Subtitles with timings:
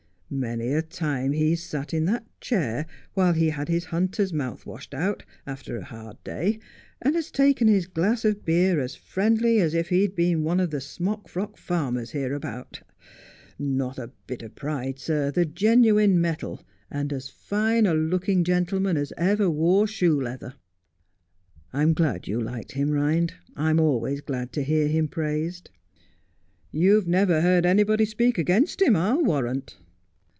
[0.33, 4.65] Many a time has he sat in that chair, while he had his hunter's mouth
[4.65, 6.57] washed out, after a hard day,
[7.01, 10.69] and has taken his glass of beer as friendly as if he'd been one of
[10.69, 12.79] the smock frock farmers here abouts.
[13.59, 18.95] Not a bit of pride, sir— the genuine metal— and as fine a looking gentleman
[18.95, 20.55] as ever wore shoe leather.''
[21.73, 25.71] I'm glad you liked him, Rhind; I'm always glad to hear him praised.''
[26.71, 29.75] You've never heard anybody speak against him, I'll warrant.'